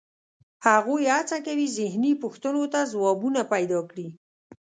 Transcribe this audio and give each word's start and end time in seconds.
هغوی 0.67 1.03
هڅه 1.15 1.37
کوي 1.45 1.67
ذهني 1.77 2.11
پوښتنو 2.23 2.63
ته 2.73 2.79
ځوابونه 2.91 3.41
پیدا 3.53 3.79
کړي. 3.89 4.07